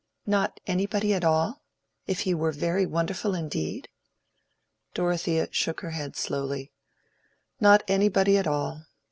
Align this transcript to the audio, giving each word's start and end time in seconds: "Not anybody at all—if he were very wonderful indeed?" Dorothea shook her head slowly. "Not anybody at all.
"Not 0.25 0.59
anybody 0.65 1.13
at 1.13 1.23
all—if 1.23 2.21
he 2.21 2.33
were 2.33 2.51
very 2.51 2.87
wonderful 2.87 3.35
indeed?" 3.35 3.87
Dorothea 4.95 5.49
shook 5.51 5.81
her 5.81 5.91
head 5.91 6.15
slowly. 6.15 6.71
"Not 7.59 7.83
anybody 7.87 8.35
at 8.39 8.47
all. 8.47 8.87